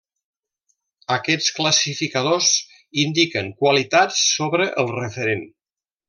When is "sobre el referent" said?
4.35-5.45